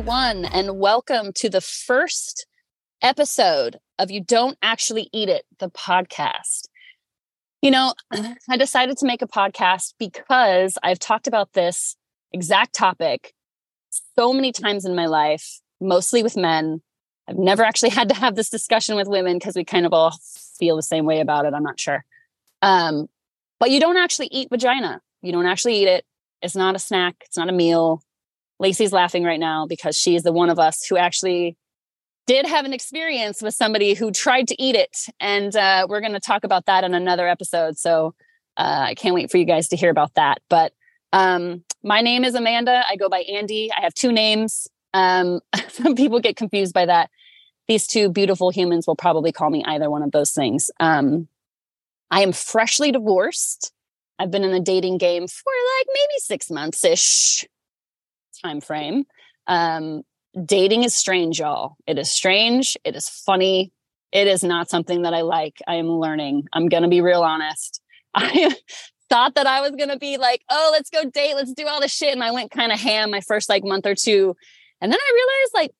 [0.00, 2.46] everyone, and welcome to the first
[3.02, 6.68] episode of You Don't Actually Eat It, the podcast.
[7.60, 7.92] You know,
[8.48, 11.96] I decided to make a podcast because I've talked about this
[12.32, 13.34] exact topic
[14.18, 16.80] so many times in my life, mostly with men.
[17.28, 20.16] I've never actually had to have this discussion with women because we kind of all
[20.58, 21.52] feel the same way about it.
[21.52, 22.06] I'm not sure.
[22.62, 23.06] Um,
[23.58, 25.02] but you don't actually eat vagina.
[25.20, 26.06] You don't actually eat it.
[26.40, 27.16] It's not a snack.
[27.26, 28.02] It's not a meal.
[28.60, 31.56] Lacey's laughing right now because she is the one of us who actually
[32.26, 34.96] did have an experience with somebody who tried to eat it.
[35.18, 37.78] And uh, we're going to talk about that in another episode.
[37.78, 38.14] So
[38.56, 40.42] uh, I can't wait for you guys to hear about that.
[40.48, 40.72] But
[41.12, 42.84] um, my name is Amanda.
[42.88, 43.68] I go by Andi.
[43.76, 44.68] I have two names.
[44.92, 47.10] Um, some people get confused by that.
[47.66, 50.70] These two beautiful humans will probably call me either one of those things.
[50.78, 51.28] Um,
[52.10, 53.72] I am freshly divorced.
[54.18, 57.46] I've been in the dating game for like maybe six months ish
[58.42, 59.04] time frame.
[59.46, 60.02] Um,
[60.44, 61.76] dating is strange, y'all.
[61.86, 62.76] It is strange.
[62.84, 63.72] It is funny.
[64.12, 65.58] It is not something that I like.
[65.66, 66.48] I am learning.
[66.52, 67.80] I'm going to be real honest.
[68.14, 68.54] I
[69.08, 71.34] thought that I was going to be like, oh, let's go date.
[71.34, 72.12] Let's do all this shit.
[72.12, 74.36] And I went kind of ham my first like month or two.
[74.80, 75.74] And then I realized like,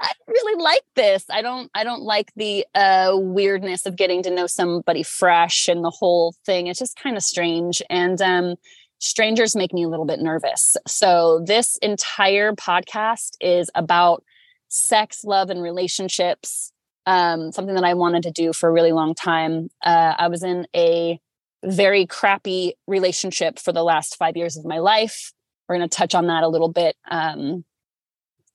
[0.00, 1.24] I really like this.
[1.30, 5.84] I don't I don't like the uh weirdness of getting to know somebody fresh and
[5.84, 6.66] the whole thing.
[6.66, 7.82] It's just kind of strange.
[7.88, 8.56] And um
[9.02, 10.76] strangers make me a little bit nervous.
[10.86, 14.24] So, this entire podcast is about
[14.68, 16.72] sex, love, and relationships.
[17.04, 19.68] Um, something that I wanted to do for a really long time.
[19.84, 21.20] Uh, I was in a
[21.64, 25.32] very crappy relationship for the last five years of my life.
[25.68, 26.96] We're going to touch on that a little bit.
[27.10, 27.64] Um,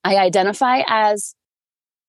[0.05, 1.35] I identify as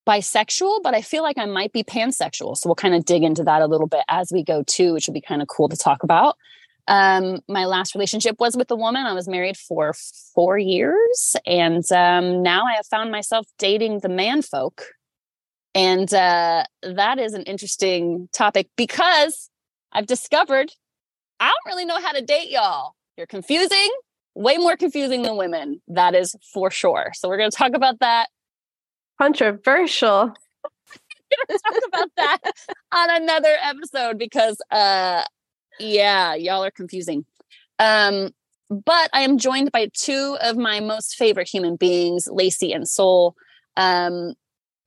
[0.09, 2.57] bisexual, but I feel like I might be pansexual.
[2.57, 5.09] So we'll kind of dig into that a little bit as we go too, which
[5.09, 6.37] would be kind of cool to talk about.
[6.89, 9.07] Um, my last relationship was with a woman.
[9.07, 9.95] I was married for
[10.35, 11.37] four years.
[11.47, 14.87] And um, now I have found myself dating the man folk.
[15.75, 19.51] And uh, that is an interesting topic because
[19.93, 20.73] I've discovered
[21.41, 22.95] I don't really know how to date y'all.
[23.17, 23.91] You're confusing,
[24.35, 25.81] way more confusing than women.
[25.89, 27.13] That is for sure.
[27.15, 28.29] So we're going to talk about that.
[29.21, 30.33] Controversial.
[31.51, 32.39] talk about that
[32.93, 35.23] on another episode because uh
[35.81, 37.25] yeah, y'all are confusing.
[37.79, 38.31] Um,
[38.71, 43.35] but I am joined by two of my most favorite human beings, Lacey and Soul.
[43.77, 44.35] Um,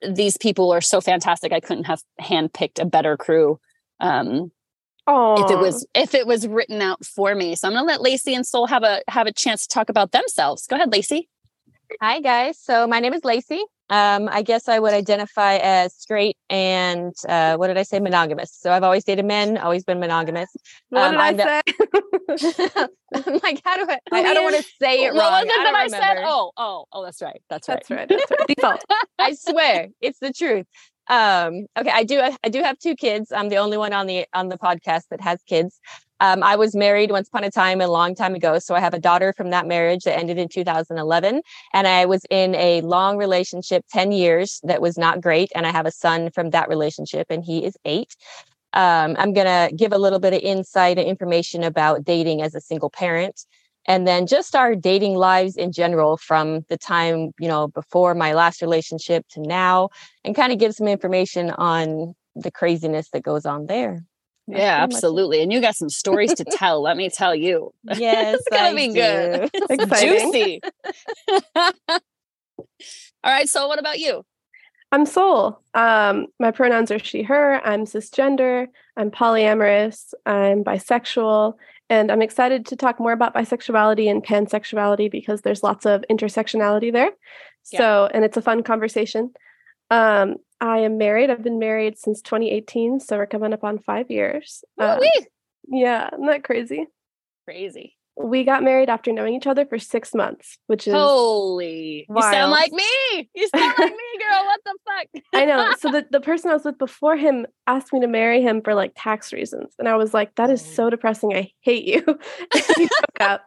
[0.07, 1.51] these people are so fantastic.
[1.51, 3.59] I couldn't have handpicked a better crew.
[3.99, 4.51] Um,
[5.07, 7.55] if it was if it was written out for me.
[7.55, 10.11] So I'm gonna let Lacey and Soul have a have a chance to talk about
[10.11, 10.67] themselves.
[10.67, 11.27] Go ahead, Lacey.
[11.99, 12.57] Hi guys.
[12.59, 13.63] So my name is Lacey.
[13.89, 17.99] Um, I guess I would identify as straight and uh, what did I say?
[17.99, 18.53] Monogamous.
[18.53, 20.49] So I've always dated men, always been monogamous.
[20.89, 22.87] What um, did I the- say?
[23.27, 23.97] I'm like, how do I?
[24.11, 25.31] I, I don't want to say it what wrong.
[25.33, 26.23] was it I that I said?
[26.25, 27.41] Oh, oh, oh, that's right.
[27.49, 27.83] That's right.
[27.87, 28.07] That's right.
[28.09, 28.47] That's right.
[28.47, 28.83] Default.
[29.19, 30.65] I swear, it's the truth.
[31.07, 32.21] Um, okay, I do.
[32.43, 33.31] I do have two kids.
[33.31, 35.79] I'm the only one on the on the podcast that has kids.
[36.21, 38.59] Um, I was married once upon a time, a long time ago.
[38.59, 41.41] So I have a daughter from that marriage that ended in 2011.
[41.73, 45.51] And I was in a long relationship, 10 years, that was not great.
[45.55, 48.15] And I have a son from that relationship, and he is eight.
[48.73, 52.61] Um, I'm to give a little bit of insight and information about dating as a
[52.61, 53.45] single parent.
[53.87, 58.33] And then just our dating lives in general from the time, you know, before my
[58.33, 59.89] last relationship to now,
[60.23, 64.03] and kind of give some information on the craziness that goes on there.
[64.47, 64.95] That's yeah, pretty it.
[64.95, 65.41] absolutely.
[65.41, 66.81] And you got some stories to tell.
[66.81, 67.73] let me tell you.
[67.97, 69.49] Yes, it's gonna I be good.
[69.53, 69.65] do.
[69.69, 70.31] Exciting.
[70.31, 70.61] Juicy.
[73.23, 73.49] All right.
[73.49, 74.23] So, what about you?
[74.91, 75.61] I'm Soul.
[75.73, 77.65] Um, my pronouns are she, her.
[77.65, 78.67] I'm cisgender.
[78.97, 80.13] I'm polyamorous.
[80.25, 81.53] I'm bisexual.
[81.91, 86.89] And I'm excited to talk more about bisexuality and pansexuality because there's lots of intersectionality
[86.89, 87.11] there.
[87.69, 87.79] Yeah.
[87.79, 89.33] So, and it's a fun conversation.
[89.89, 91.29] Um, I am married.
[91.29, 93.01] I've been married since 2018.
[93.01, 94.63] So we're coming up on five years.
[94.77, 95.27] Woo-wee.
[95.67, 96.87] yeah, isn't that crazy?
[97.43, 97.97] Crazy.
[98.17, 102.05] We got married after knowing each other for six months, which is Holy.
[102.09, 103.29] You sound like me.
[103.33, 104.43] You sound like me, girl.
[104.45, 105.23] What the fuck?
[105.33, 105.73] I know.
[105.79, 108.73] So the, the person I was with before him asked me to marry him for
[108.75, 109.73] like tax reasons.
[109.79, 110.73] And I was like, that is Oh.
[110.73, 111.33] so depressing.
[111.35, 112.03] I hate you.
[112.07, 113.45] and we broke up.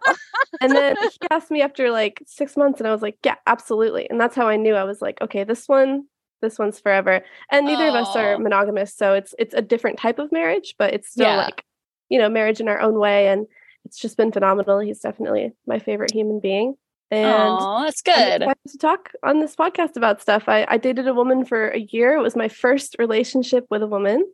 [0.61, 4.09] And then he asked me after like six months, and I was like, yeah, absolutely.
[4.09, 6.05] And that's how I knew I was like, okay, this one,
[6.41, 7.23] this one's forever.
[7.51, 8.95] And neither of us are monogamous.
[8.97, 11.37] So it's it's a different type of marriage, but it's still Yeah.
[11.37, 11.65] like,
[12.09, 13.29] you know, marriage in our own way.
[13.29, 13.47] And
[13.85, 14.79] it's just been phenomenal.
[14.81, 16.75] He's definitely my favorite human being.
[17.11, 17.27] And
[17.61, 18.43] Oh, that's good.
[18.43, 20.45] excited to talk on this podcast about stuff.
[20.49, 22.17] I, I dated a woman for a year.
[22.17, 24.25] It was my first relationship with a woman.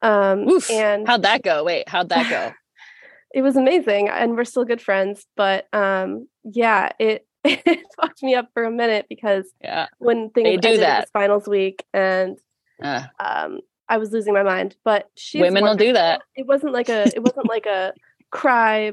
[0.00, 0.70] Um, Oof.
[0.70, 1.64] and How'd that go?
[1.64, 2.52] Wait, how'd that go?
[3.34, 5.26] it was amazing, and we're still good friends.
[5.36, 9.88] But um, yeah, it it fucked me up for a minute because Yeah.
[9.98, 11.00] when things They do that.
[11.02, 12.38] was finals week and
[12.82, 14.76] Uh, um, I was losing my mind.
[14.84, 16.22] But she's women will do that.
[16.36, 17.92] It wasn't like a it wasn't like a
[18.34, 18.92] cry,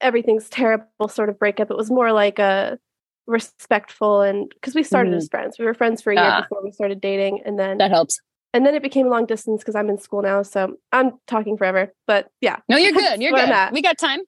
[0.00, 1.70] everything's terrible sort of breakup.
[1.72, 2.78] It was more like a
[3.26, 5.16] respectful and because we started Mhm.
[5.16, 5.58] as friends.
[5.58, 6.42] We were friends for a year Ah.
[6.42, 8.20] before we started dating, and then That helps.
[8.54, 10.42] and then it became long distance because I'm in school now.
[10.42, 11.92] So I'm talking forever.
[12.06, 13.20] But yeah, No, you're good.
[13.20, 13.72] You're good.
[13.72, 14.20] We got time.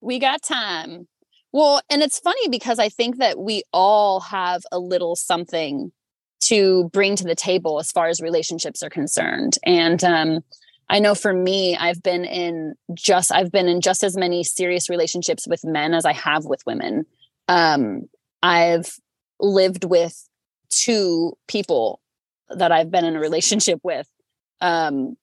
[0.00, 1.06] We got time.
[1.52, 5.92] Well, and it's funny because I think that we all have a little something
[6.40, 9.56] to bring to the table as far as relationships are concerned.
[9.64, 10.44] And um,
[10.90, 14.88] I know for me, I've been in just I've been in just as many serious
[14.88, 17.04] relationships with men as I have with women.
[17.46, 18.08] Um,
[18.42, 18.90] I've
[19.40, 20.28] lived with
[20.70, 22.00] two people
[22.50, 24.08] that I've been in a relationship with.
[24.60, 25.16] Um,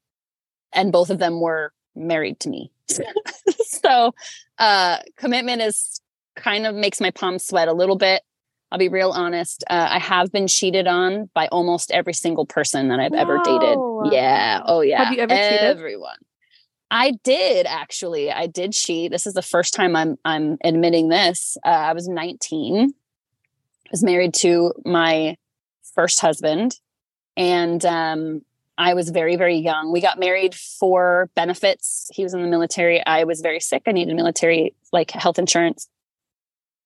[0.73, 2.71] and both of them were married to me.
[3.65, 4.13] so
[4.59, 5.99] uh commitment is
[6.35, 8.21] kind of makes my palms sweat a little bit.
[8.75, 9.63] I'll be real honest.
[9.69, 13.77] Uh, I have been cheated on by almost every single person that I've ever dated.
[14.11, 14.63] Yeah.
[14.65, 15.01] Oh yeah.
[15.01, 15.61] Have you ever cheated?
[15.61, 16.17] Everyone.
[16.91, 18.33] I did actually.
[18.33, 19.11] I did cheat.
[19.13, 21.55] This is the first time I'm I'm admitting this.
[21.65, 22.89] Uh, I was 19.
[22.89, 25.37] I was married to my
[25.93, 26.77] first husband,
[27.37, 28.41] and um,
[28.77, 29.93] I was very very young.
[29.93, 32.11] We got married for benefits.
[32.13, 33.01] He was in the military.
[33.05, 33.83] I was very sick.
[33.87, 35.87] I needed military like health insurance.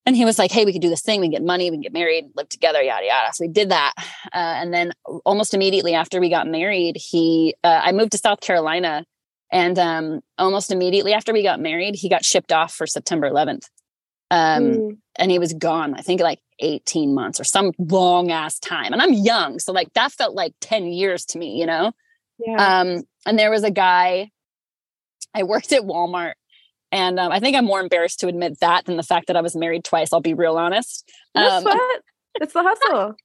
[0.05, 1.19] And he was like, "Hey, we could do this thing.
[1.19, 1.69] We can get money.
[1.69, 4.01] We can get married, live together, yada yada." So we did that, uh,
[4.33, 4.91] and then
[5.25, 9.05] almost immediately after we got married, he uh, I moved to South Carolina,
[9.51, 13.65] and um, almost immediately after we got married, he got shipped off for September 11th,
[14.31, 14.97] um, Mm.
[15.17, 15.93] and he was gone.
[15.93, 19.93] I think like 18 months or some long ass time, and I'm young, so like
[19.93, 21.91] that felt like 10 years to me, you know.
[22.39, 22.79] yeah.
[22.81, 24.31] Um, and there was a guy.
[25.35, 26.33] I worked at Walmart,
[26.91, 29.41] and um, I think I'm more embarrassed to admit that than the fact that I
[29.41, 30.11] was married twice.
[30.11, 31.09] I'll be real honest.
[31.35, 31.79] Um, sweat.
[32.35, 33.15] It's the hustle.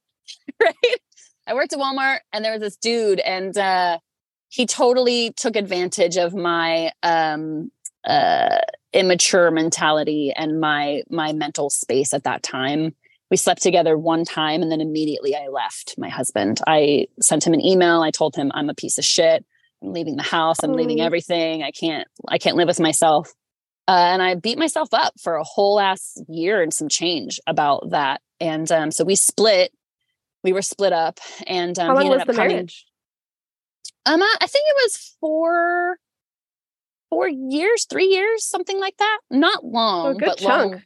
[0.61, 0.75] right?
[1.47, 3.99] I worked at Walmart and there was this dude and uh
[4.49, 7.71] he totally took advantage of my um
[8.07, 8.59] uh
[8.93, 12.95] immature mentality and my my mental space at that time.
[13.31, 16.61] We slept together one time and then immediately I left my husband.
[16.67, 18.03] I sent him an email.
[18.03, 19.45] I told him I'm a piece of shit.
[19.83, 20.63] I'm leaving the house.
[20.63, 21.63] I'm leaving everything.
[21.63, 23.33] I can't I can't live with myself.
[23.87, 27.91] Uh, and I beat myself up for a whole ass year and some change about
[27.91, 28.23] that.
[28.41, 29.73] And um, so we split.
[30.43, 32.49] We were split up, and um, How he long was the coming.
[32.57, 32.85] marriage?
[34.05, 35.97] Um, I I think it was four,
[37.09, 39.19] four years, three years, something like that.
[39.31, 40.73] Not long, Oh, but chunk.
[40.73, 40.83] long,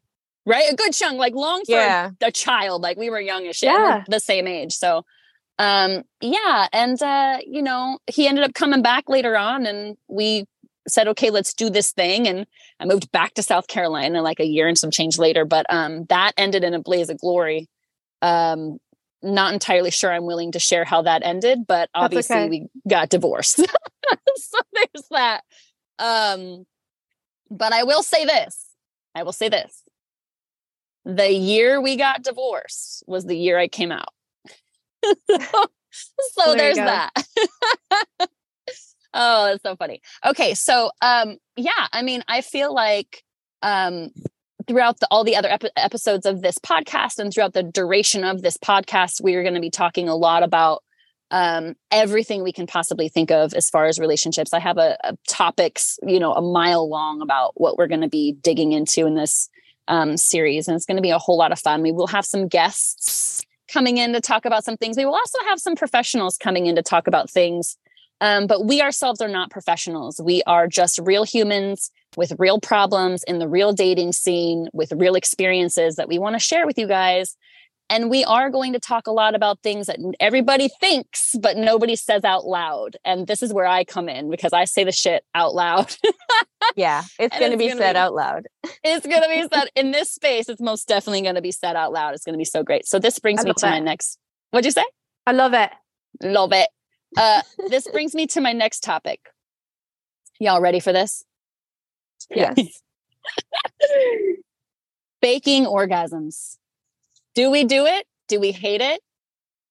[0.47, 0.71] right?
[0.73, 2.11] A good chunk, like long for Yeah.
[2.21, 2.83] a child.
[2.83, 4.05] Like we were young as shit, Yeah.
[4.09, 4.75] the same age.
[4.75, 5.05] So,
[5.59, 10.45] um, yeah, and uh, you know, he ended up coming back later on, and we
[10.91, 12.27] said, okay, let's do this thing.
[12.27, 12.47] And
[12.81, 16.05] I moved back to South Carolina like a year and some change later, but um,
[16.07, 17.69] that ended in a blaze of glory.
[18.23, 18.79] Um,
[19.23, 22.49] not entirely sure I'm willing to share how that ended, but obviously okay.
[22.49, 23.57] we got divorced.
[24.37, 25.43] so there's that.
[25.99, 26.67] Um,
[27.51, 28.67] but I will say this.
[29.15, 29.83] I will say this.
[31.05, 34.13] The year we got divorced was the year I came out.
[35.05, 35.15] so
[36.47, 37.11] There there's that.
[39.15, 40.01] oh, that's so funny.
[40.25, 43.23] Okay, so um yeah, I mean, I feel like
[43.63, 44.11] um
[44.67, 48.43] throughout the, all the other epi- episodes of this podcast and throughout the duration of
[48.43, 50.85] this podcast, we are going to be talking a lot about
[51.31, 54.53] um, everything we can possibly think of as far as relationships.
[54.53, 58.09] I have a, a topics, you know, a mile long about what we're going to
[58.09, 59.49] be digging into in this
[59.89, 61.83] um, series, and it's going to be a whole lot of fun.
[61.83, 64.97] We will have some guests coming in to talk about some things.
[64.97, 67.77] We will also have some professionals coming in to talk about things.
[68.21, 70.21] Um, but we ourselves are not professionals.
[70.23, 75.15] We are just real humans with real problems in the real dating scene, with real
[75.15, 77.37] experiences that we want to share with you guys.
[77.91, 81.97] And we are going to talk a lot about things that everybody thinks, but nobody
[81.97, 82.97] says out loud.
[83.05, 85.95] And this is where I come in because I say the shit out loud.
[86.77, 88.47] Yeah, it's going to be gonna said be- out loud.
[88.85, 90.49] it's going to be said in this space.
[90.49, 92.15] It's most definitely going to be said out loud.
[92.15, 92.87] It's going to be so great.
[92.87, 94.19] So this brings me to my next.
[94.51, 94.85] What'd you say?
[95.27, 95.71] I love it.
[96.23, 96.69] Love it.
[97.17, 99.21] Uh, this brings me to my next topic.
[100.39, 101.25] Y'all ready for this?
[102.31, 102.81] Yes.
[105.23, 106.57] Baking orgasms.
[107.35, 108.07] Do we do it?
[108.29, 109.01] Do we hate it?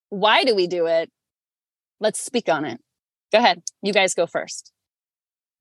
[0.10, 1.10] Why do we do it?
[2.00, 2.80] Let's speak on it.
[3.32, 3.64] Go ahead.
[3.82, 4.72] You guys go first.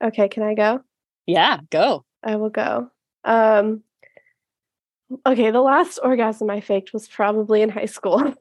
[0.02, 0.80] okay, can I go?
[1.26, 2.04] Yeah, go.
[2.22, 2.90] I will go.
[3.24, 3.82] Um,
[5.24, 8.18] okay, the last orgasm I faked was probably in high school.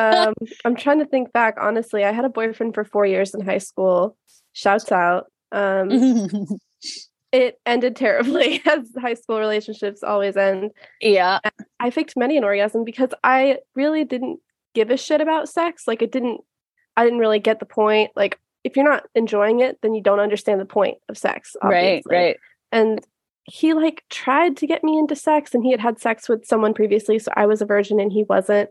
[0.00, 1.56] um, I'm trying to think back.
[1.60, 4.16] Honestly, I had a boyfriend for four years in high school.
[4.52, 5.26] Shouts out.
[5.52, 5.88] Um,
[7.32, 10.70] it ended terribly as high school relationships always end.
[11.00, 11.40] Yeah.
[11.80, 14.40] I faked many an orgasm because I really didn't
[14.74, 15.84] give a shit about sex.
[15.86, 16.40] Like it didn't
[16.96, 18.12] I didn't really get the point.
[18.14, 21.56] Like if you're not enjoying it, then you don't understand the point of sex.
[21.60, 22.02] Obviously.
[22.08, 22.36] Right, right.
[22.70, 23.04] And
[23.44, 26.74] he like tried to get me into sex and he had had sex with someone
[26.74, 28.70] previously so I was a virgin and he wasn't.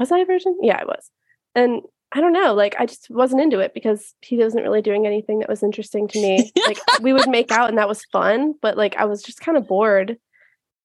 [0.00, 0.58] Was I a virgin?
[0.60, 1.10] Yeah, I was.
[1.54, 5.06] And I don't know, like I just wasn't into it because he wasn't really doing
[5.06, 6.52] anything that was interesting to me.
[6.66, 9.58] like we would make out and that was fun, but like I was just kind
[9.58, 10.16] of bored.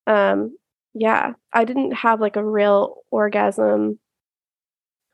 [0.05, 0.57] Um
[0.93, 3.99] yeah, I didn't have like a real orgasm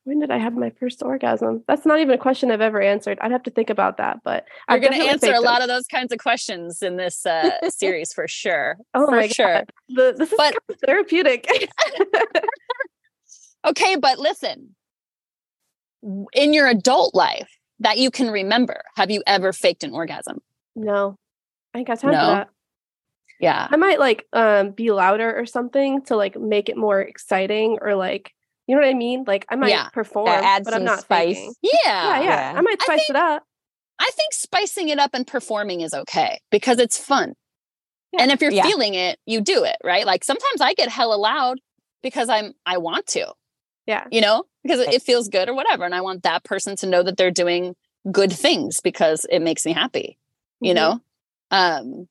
[0.05, 1.63] when did I have my first orgasm?
[1.67, 3.17] That's not even a question I've ever answered.
[3.21, 5.88] I'd have to think about that, but you're going to answer a lot of those
[5.88, 8.77] kinds of questions in this uh, series for sure.
[8.93, 9.63] Oh for my sure.
[9.89, 11.50] The, this is but, kind of therapeutic.
[13.67, 14.75] okay, but listen,
[16.33, 20.38] in your adult life that you can remember, have you ever faked an orgasm?
[20.75, 21.17] No,
[21.74, 22.19] I got time no.
[22.19, 22.50] for that.
[23.39, 27.79] Yeah, I might like um, be louder or something to like make it more exciting
[27.81, 28.34] or like
[28.67, 29.24] you know what I mean?
[29.27, 29.89] Like I might yeah.
[29.89, 31.36] perform, but I'm not spice.
[31.36, 31.53] Faking.
[31.62, 31.72] Yeah.
[31.86, 33.43] yeah, yeah, I might spice I think, it up.
[34.00, 37.36] I think spicing it up and performing is okay because it's fun.
[38.17, 40.05] And if you're feeling it, you do it, right?
[40.05, 41.60] Like sometimes I get hella loud
[42.01, 43.34] because I'm I want to.
[43.86, 44.05] Yeah.
[44.12, 45.86] You know, because it feels good or whatever.
[45.86, 47.75] And I want that person to know that they're doing
[48.12, 50.17] good things because it makes me happy,
[50.60, 50.75] you mm-hmm.
[50.75, 51.01] know?
[51.51, 52.07] Um,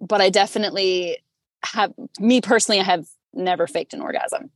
[0.00, 1.18] but I definitely
[1.64, 4.50] have me personally, I have never faked an orgasm.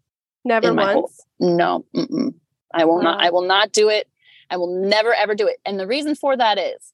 [0.44, 0.92] Never once.
[1.38, 2.34] Whole, no, mm-mm.
[2.74, 3.22] I will not.
[3.22, 4.08] I will not do it.
[4.50, 5.58] I will never ever do it.
[5.64, 6.92] And the reason for that is,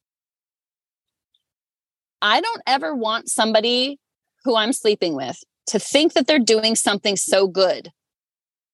[2.21, 3.99] I don't ever want somebody
[4.45, 7.91] who I'm sleeping with to think that they're doing something so good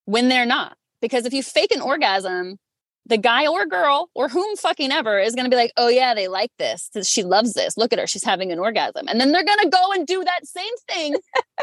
[0.04, 0.76] when they're not.
[1.00, 2.58] Because if you fake an orgasm,
[3.06, 6.14] the guy or girl or whom fucking ever is going to be like, oh, yeah,
[6.14, 6.90] they like this.
[7.02, 7.76] She loves this.
[7.76, 8.06] Look at her.
[8.06, 9.08] She's having an orgasm.
[9.08, 11.16] And then they're going to go and do that same thing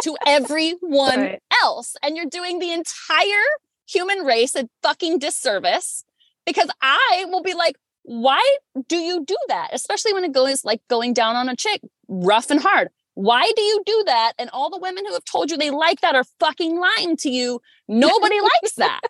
[0.04, 1.44] to everyone right.
[1.64, 1.96] else.
[2.04, 3.46] And you're doing the entire
[3.88, 6.04] human race a fucking disservice
[6.46, 8.58] because I will be like, why
[8.88, 9.70] do you do that?
[9.74, 12.90] Especially when it goes like going down on a chick, rough and hard.
[13.14, 14.34] Why do you do that?
[14.40, 17.30] And all the women who have told you they like that are fucking lying to
[17.30, 17.62] you.
[17.88, 19.02] Nobody likes that.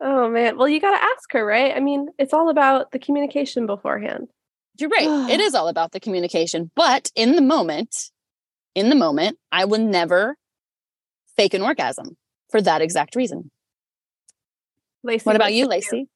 [0.00, 0.58] Oh man.
[0.58, 1.74] Well, you got to ask her, right?
[1.74, 4.28] I mean, it's all about the communication beforehand.
[4.78, 5.30] You're right.
[5.30, 6.70] it is all about the communication.
[6.74, 8.10] But in the moment,
[8.74, 10.36] in the moment, I will never
[11.36, 12.16] fake an orgasm
[12.50, 13.50] for that exact reason.
[15.02, 16.08] Lacey, what about you, Lacey?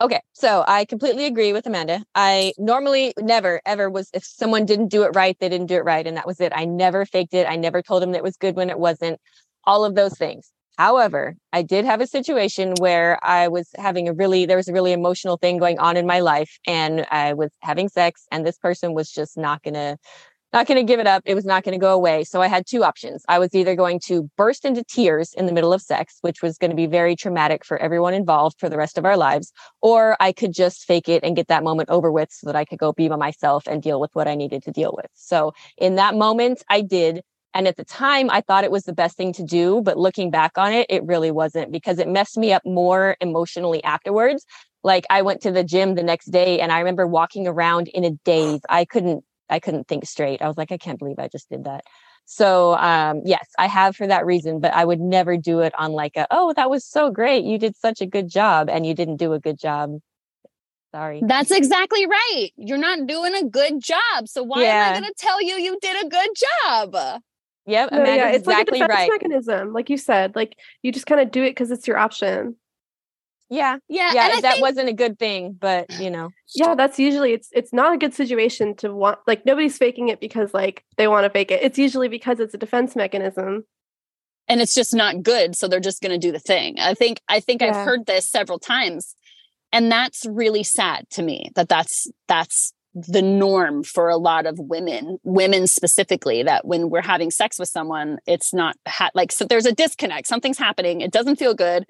[0.00, 2.02] Okay, so I completely agree with Amanda.
[2.14, 5.84] I normally never ever was if someone didn't do it right, they didn't do it
[5.84, 6.52] right, and that was it.
[6.54, 7.46] I never faked it.
[7.46, 9.20] I never told them that it was good when it wasn't.
[9.64, 10.50] All of those things.
[10.78, 14.72] However, I did have a situation where I was having a really, there was a
[14.72, 18.58] really emotional thing going on in my life and I was having sex and this
[18.58, 19.98] person was just not going to,
[20.52, 21.22] not going to give it up.
[21.26, 22.24] It was not going to go away.
[22.24, 23.24] So I had two options.
[23.28, 26.58] I was either going to burst into tears in the middle of sex, which was
[26.58, 30.16] going to be very traumatic for everyone involved for the rest of our lives, or
[30.18, 32.78] I could just fake it and get that moment over with so that I could
[32.78, 35.10] go be by myself and deal with what I needed to deal with.
[35.14, 37.22] So in that moment, I did.
[37.54, 39.80] And at the time, I thought it was the best thing to do.
[39.82, 43.82] But looking back on it, it really wasn't because it messed me up more emotionally
[43.82, 44.44] afterwards.
[44.82, 48.04] Like I went to the gym the next day and I remember walking around in
[48.04, 48.60] a daze.
[48.68, 50.40] I couldn't, I couldn't think straight.
[50.40, 51.82] I was like, I can't believe I just did that.
[52.24, 55.92] So um, yes, I have for that reason, but I would never do it on
[55.92, 57.44] like a, oh, that was so great.
[57.44, 59.98] You did such a good job and you didn't do a good job.
[60.92, 61.22] Sorry.
[61.24, 62.50] That's exactly right.
[62.56, 64.26] You're not doing a good job.
[64.26, 64.86] So why yeah.
[64.86, 66.30] am I going to tell you you did a good
[66.64, 67.20] job?
[67.70, 69.10] Yep, no, yeah, it's exactly like a right.
[69.10, 70.34] mechanism, like you said.
[70.34, 72.56] Like you just kind of do it because it's your option.
[73.48, 74.40] Yeah, yeah, yeah.
[74.40, 76.30] that think, wasn't a good thing, but you know.
[76.54, 79.18] Yeah, that's usually it's it's not a good situation to want.
[79.26, 81.62] Like nobody's faking it because like they want to fake it.
[81.62, 83.64] It's usually because it's a defense mechanism.
[84.48, 86.76] And it's just not good, so they're just going to do the thing.
[86.80, 87.68] I think I think yeah.
[87.68, 89.14] I've heard this several times,
[89.72, 91.50] and that's really sad to me.
[91.54, 97.02] That that's that's the norm for a lot of women, women specifically, that when we're
[97.02, 101.12] having sex with someone, it's not ha- like, so there's a disconnect, something's happening, it
[101.12, 101.84] doesn't feel good.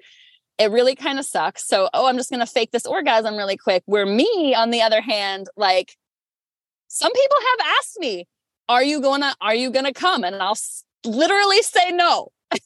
[0.57, 1.67] It really kind of sucks.
[1.67, 3.81] So, oh, I'm just going to fake this orgasm really quick.
[3.87, 5.95] Where me, on the other hand, like
[6.87, 8.27] some people have asked me,
[8.69, 10.23] are you going to, are you going to come?
[10.23, 12.27] And I'll s- literally say no.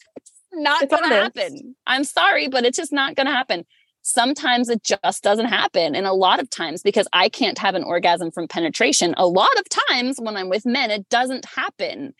[0.53, 1.75] not going to happen.
[1.87, 3.65] I'm sorry, but it's just not going to happen
[4.05, 5.95] sometimes it just doesn't happen.
[5.95, 9.57] And a lot of times, because I can't have an orgasm from penetration, a lot
[9.57, 12.13] of times when I'm with men, it doesn't happen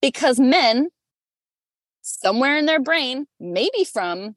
[0.00, 0.88] because men,
[2.00, 4.36] somewhere in their brain, maybe from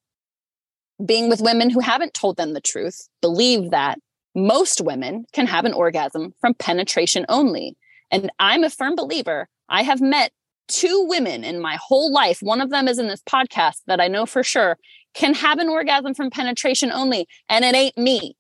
[1.04, 3.98] being with women who haven't told them the truth, believe that
[4.36, 7.78] most women can have an orgasm from penetration only.
[8.12, 9.48] And I'm a firm believer.
[9.70, 10.34] I have met
[10.72, 12.40] two women in my whole life.
[12.42, 14.78] One of them is in this podcast that I know for sure
[15.14, 17.28] can have an orgasm from penetration only.
[17.50, 18.36] And it ain't me.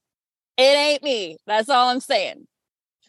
[0.57, 1.37] It ain't me.
[1.45, 2.47] That's all I'm saying.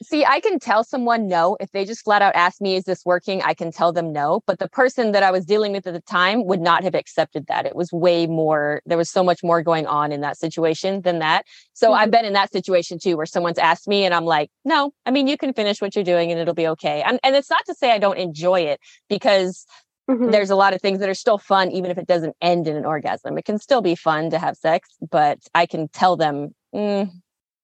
[0.03, 1.57] See, I can tell someone no.
[1.61, 3.41] If they just flat out ask me, is this working?
[3.43, 4.43] I can tell them no.
[4.47, 7.47] But the person that I was dealing with at the time would not have accepted
[7.47, 7.67] that.
[7.67, 11.21] It was way more, there was so much more going on in that situation than
[11.21, 11.47] that.
[11.73, 12.01] So mm-hmm.
[12.01, 15.11] I've been in that situation too, where someone's asked me and I'm like, no, I
[15.11, 17.03] mean, you can finish what you're doing and it'll be okay.
[17.03, 19.65] And, and it's not to say I don't enjoy it because
[20.11, 20.31] mm-hmm.
[20.31, 22.77] there's a lot of things that are still fun, even if it doesn't end in
[22.77, 23.39] an orgasm.
[23.39, 27.11] It can still be fun to have sex, but I can tell them, mm,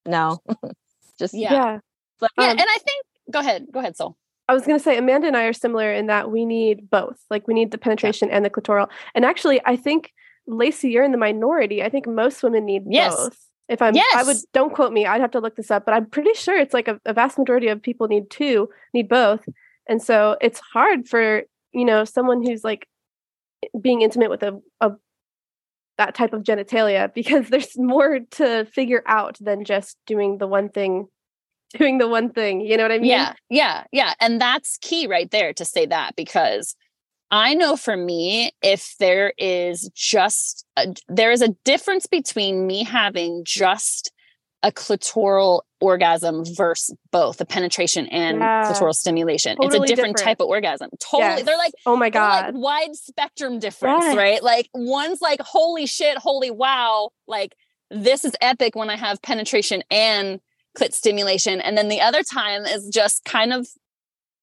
[0.06, 0.38] no,
[1.18, 1.52] just yeah.
[1.52, 1.78] yeah
[2.20, 4.16] like, yeah, um, and I think go ahead, go ahead, Soul.
[4.48, 7.18] I was going to say Amanda and I are similar in that we need both.
[7.28, 8.36] Like we need the penetration yeah.
[8.36, 8.88] and the clitoral.
[9.14, 10.12] And actually, I think
[10.46, 11.82] Lacey, you're in the minority.
[11.82, 13.14] I think most women need yes.
[13.14, 13.38] both.
[13.68, 14.14] If I'm, yes.
[14.16, 15.04] I would don't quote me.
[15.04, 17.38] I'd have to look this up, but I'm pretty sure it's like a, a vast
[17.38, 19.46] majority of people need two, need both,
[19.86, 22.88] and so it's hard for you know someone who's like
[23.78, 24.92] being intimate with a, a
[25.98, 30.70] that type of genitalia because there's more to figure out than just doing the one
[30.70, 31.08] thing
[31.78, 32.60] doing the one thing.
[32.60, 33.10] You know what I mean?
[33.10, 33.34] Yeah.
[33.50, 33.84] Yeah.
[33.92, 34.14] Yeah.
[34.20, 36.76] And that's key right there to say that because
[37.30, 42.84] I know for me, if there is just, a, there is a difference between me
[42.84, 44.12] having just
[44.62, 48.64] a clitoral orgasm versus both a penetration and yeah.
[48.64, 49.56] clitoral stimulation.
[49.56, 50.90] Totally it's a different, different, type of orgasm.
[51.00, 51.28] Totally.
[51.28, 51.42] Yes.
[51.44, 52.54] They're like, oh my God.
[52.54, 54.16] Like wide spectrum difference, yes.
[54.16, 54.42] right?
[54.42, 57.10] Like one's like, holy shit, holy wow.
[57.28, 57.54] Like
[57.90, 60.40] this is epic when I have penetration and
[60.78, 61.60] clit stimulation.
[61.60, 63.66] And then the other time is just kind of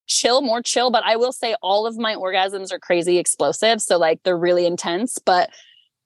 [0.07, 0.91] chill, more chill.
[0.91, 3.81] But I will say all of my orgasms are crazy explosive.
[3.81, 5.17] So like they're really intense.
[5.23, 5.49] But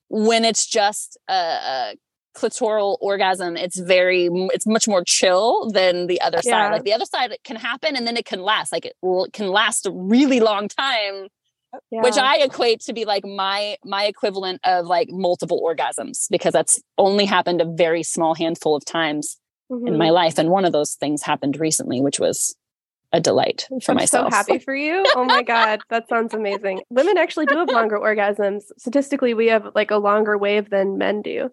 [0.09, 1.95] when it's just a, a
[2.35, 6.51] clitoral orgasm, it's very, it's much more chill than the other yeah.
[6.51, 6.71] side.
[6.73, 8.71] Like the other side it can happen and then it can last.
[8.71, 8.95] Like it,
[9.33, 11.27] can last a really long time.
[11.71, 12.01] Oh, yeah.
[12.01, 16.81] which i equate to be like my my equivalent of like multiple orgasms because that's
[16.97, 19.37] only happened a very small handful of times
[19.71, 19.87] mm-hmm.
[19.87, 20.13] in my mm-hmm.
[20.13, 20.37] life.
[20.37, 22.55] And one of those things happened recently, which was
[23.11, 24.31] a delight for I'm myself.
[24.31, 25.03] So happy for you.
[25.15, 25.81] Oh my God.
[25.89, 26.81] that sounds amazing.
[26.89, 28.63] Women actually do have longer orgasms.
[28.77, 31.49] Statistically, we have like a longer wave than men do.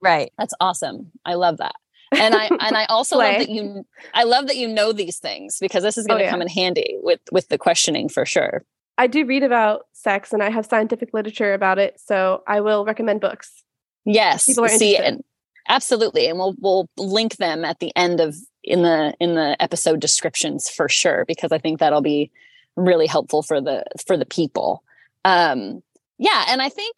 [0.00, 0.32] Right.
[0.38, 1.12] That's awesome.
[1.24, 1.74] I love that.
[2.12, 5.58] And I and I also love that you I love that you know these things
[5.60, 6.30] because this is going to oh, yeah.
[6.30, 8.64] come in handy with with the questioning for sure.
[8.96, 12.84] I do read about sex and I have scientific literature about it, so I will
[12.84, 13.64] recommend books.
[14.04, 14.46] Yes.
[14.46, 15.24] People are See, and
[15.68, 16.26] Absolutely.
[16.28, 20.68] And we'll we'll link them at the end of in the in the episode descriptions
[20.68, 22.30] for sure because I think that'll be
[22.76, 24.82] really helpful for the for the people.
[25.24, 25.82] Um
[26.18, 26.96] yeah, and I think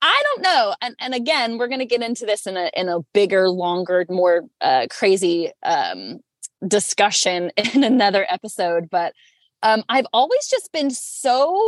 [0.00, 0.74] I don't know.
[0.80, 4.04] And and again, we're going to get into this in a in a bigger, longer,
[4.08, 6.20] more uh crazy um
[6.66, 9.12] discussion in another episode, but
[9.62, 11.60] um I've always just been so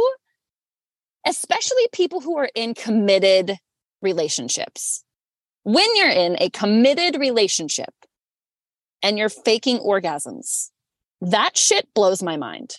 [1.26, 3.56] especially people who are in committed
[4.02, 5.03] relationships
[5.64, 7.92] when you're in a committed relationship
[9.02, 10.70] and you're faking orgasms,
[11.20, 12.76] that shit blows my mind.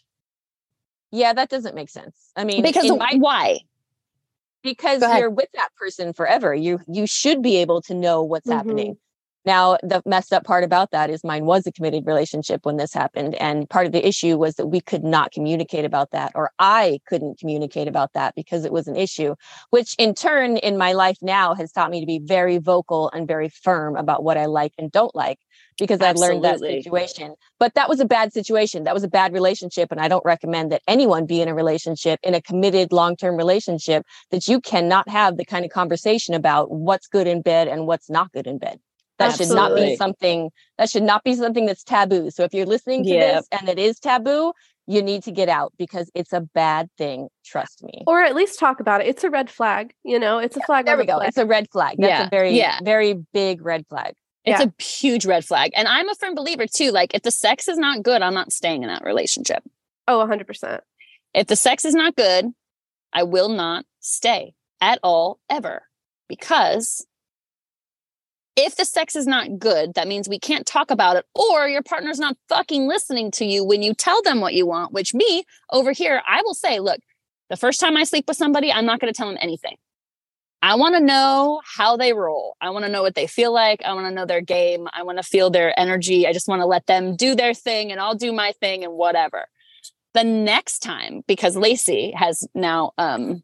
[1.12, 2.16] Yeah, that doesn't make sense.
[2.36, 3.60] I mean, because my, why?
[4.64, 6.54] Because you're with that person forever.
[6.54, 8.58] You you should be able to know what's mm-hmm.
[8.58, 8.98] happening.
[9.46, 12.94] Now, the messed up part about that is mine was a committed relationship when this
[12.94, 13.36] happened.
[13.36, 17.00] And part of the issue was that we could not communicate about that, or I
[17.08, 19.36] couldn't communicate about that because it was an issue,
[19.70, 23.28] which in turn in my life now has taught me to be very vocal and
[23.28, 25.40] very firm about what I like and don't like
[25.78, 27.36] because I've learned that situation.
[27.60, 28.86] But that was a bad situation.
[28.86, 29.92] That was a bad relationship.
[29.92, 33.36] And I don't recommend that anyone be in a relationship, in a committed long term
[33.36, 37.86] relationship, that you cannot have the kind of conversation about what's good in bed and
[37.86, 38.80] what's not good in bed.
[39.18, 39.46] That Absolutely.
[39.46, 42.30] should not be something that should not be something that's taboo.
[42.32, 43.36] So if you're listening to yep.
[43.36, 44.54] this and it is taboo,
[44.88, 47.30] you need to get out because it's a bad thing.
[47.46, 48.04] Trust me.
[48.08, 49.08] Or at least talk about it.
[49.08, 49.94] It's a red flag.
[50.04, 50.86] You know, it's a yeah, flag.
[50.86, 51.18] There we go.
[51.18, 51.30] Flag.
[51.30, 51.96] It's a red flag.
[51.98, 52.28] That's yeah.
[52.28, 52.80] a very, yeah.
[52.84, 54.14] very big red flag.
[54.44, 54.68] It's yeah.
[54.68, 55.72] a huge red flag.
[55.76, 56.92] And I'm a firm believer too.
[56.92, 59.64] Like if the sex is not good, I'm not staying in that relationship.
[60.08, 60.82] Oh, 100%.
[61.34, 62.46] If the sex is not good,
[63.12, 65.84] I will not stay at all ever
[66.28, 67.06] because
[68.56, 71.84] if the sex is not good, that means we can't talk about it, or your
[71.84, 75.44] partner's not fucking listening to you when you tell them what you want, which me
[75.72, 77.00] over here, I will say, look,
[77.50, 79.76] the first time I sleep with somebody, I'm not going to tell them anything.
[80.62, 82.56] I want to know how they roll.
[82.60, 83.84] I want to know what they feel like.
[83.84, 84.88] I want to know their game.
[84.94, 86.26] I want to feel their energy.
[86.26, 88.94] I just want to let them do their thing and I'll do my thing and
[88.94, 89.46] whatever.
[90.16, 93.44] The next time, because Lacey has now um,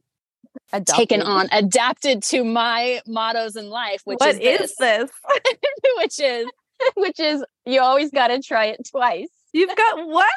[0.74, 0.96] Adopted.
[0.96, 5.12] taken on, adapted to my mottos in life, which what is this, this?
[5.98, 6.48] which is
[6.96, 9.30] which is you always got to try it twice.
[9.54, 10.30] You've got what?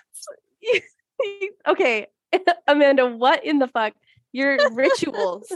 [1.69, 2.07] okay,
[2.67, 3.95] Amanda, what in the fuck?
[4.33, 5.53] Your rituals.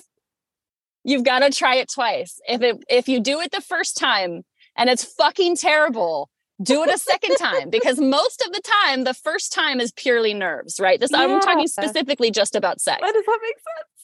[1.05, 2.41] You've got to try it twice.
[2.49, 4.45] If it if you do it the first time
[4.77, 6.31] and it's fucking terrible,
[6.63, 10.35] do it a second time because most of the time the first time is purely
[10.35, 11.01] nerves, right?
[11.01, 11.19] This yeah.
[11.19, 13.01] I'm talking specifically just about sex.
[13.01, 13.98] Why does that make sense?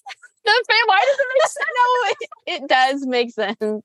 [0.45, 1.67] Why does it make sense?
[1.77, 3.85] no, it, it does make sense.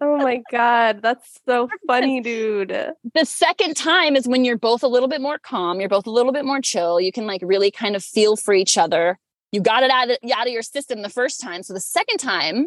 [0.00, 2.70] oh my god, that's so funny, dude.
[3.14, 6.10] The second time is when you're both a little bit more calm, you're both a
[6.10, 7.00] little bit more chill.
[7.00, 9.18] You can like really kind of feel for each other.
[9.52, 11.62] You got it out of, out of your system the first time.
[11.62, 12.66] So the second time,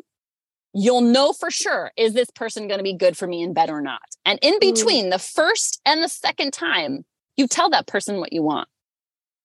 [0.73, 3.69] you'll know for sure is this person going to be good for me in bed
[3.69, 4.01] or not.
[4.25, 7.05] And in between the first and the second time,
[7.37, 8.67] you tell that person what you want.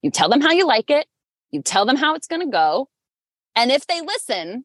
[0.03, 1.07] You tell them how you like it.
[1.51, 2.89] You tell them how it's going to go.
[3.57, 4.65] And if they listen,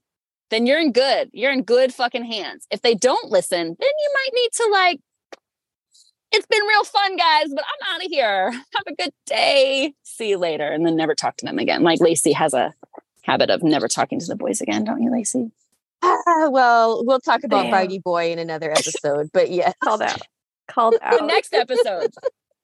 [0.49, 1.29] then you're in good.
[1.33, 2.67] You're in good fucking hands.
[2.71, 4.99] If they don't listen, then you might need to like,
[6.31, 8.51] it's been real fun, guys, but I'm out of here.
[8.51, 9.93] Have a good day.
[10.03, 10.67] See you later.
[10.67, 11.83] And then never talk to them again.
[11.83, 12.73] Like Lacey has a
[13.23, 15.51] habit of never talking to the boys again, don't you, Lacey?
[16.01, 17.73] Uh, well, we'll talk about Damn.
[17.73, 19.73] Bitey Boy in another episode, but yeah.
[19.83, 20.21] Called out.
[20.67, 21.19] Called out.
[21.19, 22.13] the next episode.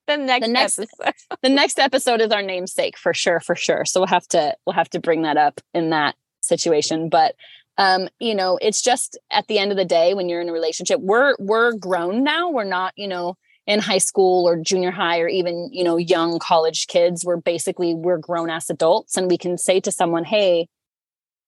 [0.08, 1.13] the next, the next episode.
[1.41, 3.86] the next episode is our namesake for sure, for sure.
[3.86, 7.10] So we'll have to we'll have to bring that up in that situation.
[7.10, 7.36] But
[7.78, 10.54] um, you know, it's just at the end of the day when you're in a
[10.54, 12.50] relationship, we're we're grown now.
[12.50, 13.36] We're not, you know,
[13.68, 17.26] in high school or junior high or even, you know, young college kids.
[17.26, 20.68] We're basically we're grown ass adults and we can say to someone, "Hey,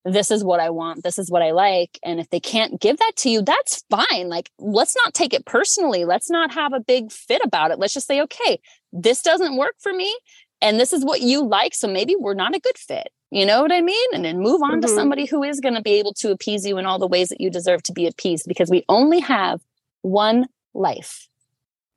[0.08, 2.00] this is what I want, this is what I like.
[2.04, 4.30] And if they can't give that to you, that's fine.
[4.30, 6.06] Like, let's not take it personally.
[6.06, 7.80] Let's not have a big fit about it.
[7.80, 8.60] Let's just say, okay,
[8.93, 10.17] this doesn't work for me.
[10.62, 11.76] And this is what you like.
[11.76, 13.10] So maybe we're not a good fit.
[13.30, 14.10] You know what I mean?
[14.13, 14.82] And then move on mm-hmm.
[14.82, 17.28] to somebody who is going to be able to appease you in all the ways
[17.30, 19.60] that you deserve to be appeased because we only have
[20.02, 21.28] one life.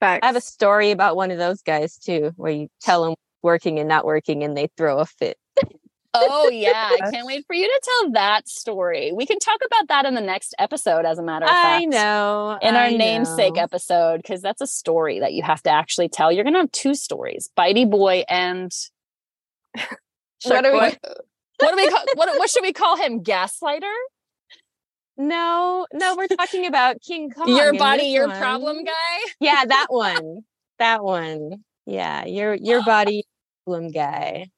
[0.00, 0.20] Facts.
[0.24, 3.78] I have a story about one of those guys too, where you tell them working
[3.78, 5.38] and not working and they throw a fit.
[6.12, 9.12] Oh yeah, I can't wait for you to tell that story.
[9.14, 11.82] We can talk about that in the next episode, as a matter of fact.
[11.82, 12.58] I know.
[12.60, 13.62] In I our namesake know.
[13.62, 16.32] episode, because that's a story that you have to actually tell.
[16.32, 18.72] You're gonna have two stories: Bitey Boy and
[20.44, 20.78] what do we?
[20.78, 20.98] What,
[21.58, 22.04] what do we call?
[22.14, 23.22] What, what should we call him?
[23.22, 23.94] Gaslighter?
[25.16, 27.48] No, no, we're talking about King Kong.
[27.48, 28.38] Your body, your one.
[28.38, 29.18] problem guy.
[29.38, 30.40] Yeah, that one.
[30.78, 31.62] that one.
[31.86, 33.24] Yeah, your your body
[33.70, 34.50] problem guy.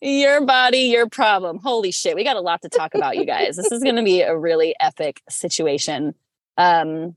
[0.00, 1.58] Your body, your problem.
[1.58, 2.16] Holy shit.
[2.16, 3.56] We got a lot to talk about, you guys.
[3.56, 6.14] This is going to be a really epic situation.
[6.56, 7.16] Um,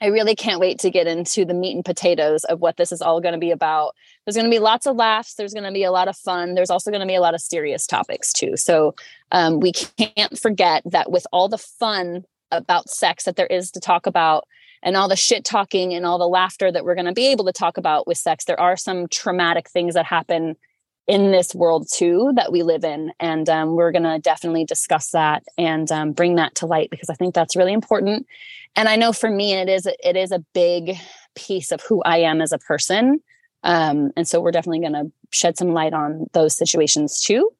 [0.00, 3.00] I really can't wait to get into the meat and potatoes of what this is
[3.00, 3.94] all going to be about.
[4.26, 5.34] There's going to be lots of laughs.
[5.34, 6.54] There's going to be a lot of fun.
[6.54, 8.56] There's also going to be a lot of serious topics too.
[8.56, 8.96] So
[9.30, 13.80] um, we can't forget that with all the fun about sex that there is to
[13.80, 14.46] talk about,
[14.84, 17.46] and all the shit talking and all the laughter that we're going to be able
[17.46, 20.56] to talk about with sex, there are some traumatic things that happen
[21.06, 23.10] in this world too that we live in.
[23.18, 27.10] And um, we're going to definitely discuss that and um, bring that to light because
[27.10, 28.26] I think that's really important.
[28.76, 30.96] And I know for me, it is it is a big
[31.34, 33.20] piece of who I am as a person.
[33.62, 37.50] Um, and so we're definitely going to shed some light on those situations too.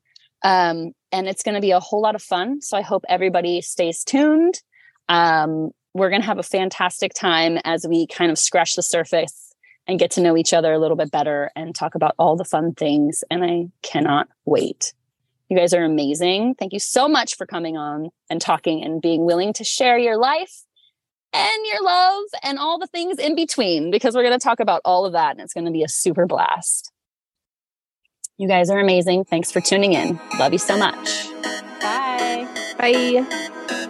[0.42, 2.60] Um, and it's going to be a whole lot of fun.
[2.60, 4.60] So I hope everybody stays tuned.
[5.08, 9.54] Um, we're going to have a fantastic time as we kind of scratch the surface
[9.86, 12.44] and get to know each other a little bit better and talk about all the
[12.44, 13.22] fun things.
[13.30, 14.92] And I cannot wait.
[15.48, 16.54] You guys are amazing.
[16.54, 20.16] Thank you so much for coming on and talking and being willing to share your
[20.16, 20.64] life
[21.32, 24.80] and your love and all the things in between because we're going to talk about
[24.84, 26.90] all of that and it's going to be a super blast.
[28.36, 29.24] You guys are amazing.
[29.24, 30.18] Thanks for tuning in.
[30.38, 31.30] Love you so much.
[31.80, 32.48] Bye.
[32.78, 33.80] Bye.